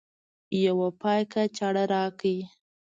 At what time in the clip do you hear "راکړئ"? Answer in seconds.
1.93-2.39